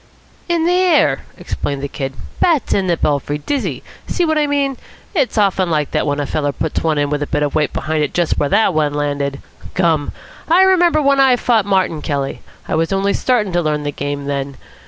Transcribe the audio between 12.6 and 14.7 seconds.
I was only starting to learn the game then.